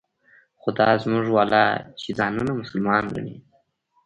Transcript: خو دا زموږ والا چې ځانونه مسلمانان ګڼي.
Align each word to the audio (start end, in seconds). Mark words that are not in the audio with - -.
خو 0.61 0.69
دا 0.77 0.89
زموږ 1.03 1.25
والا 1.37 1.65
چې 2.01 2.09
ځانونه 2.19 2.51
مسلمانان 2.61 3.05
ګڼي. 3.15 3.35